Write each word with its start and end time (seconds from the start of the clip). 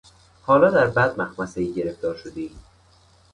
حالا 0.41 0.69
در 0.71 0.87
بد 0.87 1.21
مخمصهای 1.21 1.73
گرفتار 1.73 2.15
شدهای! 2.17 2.49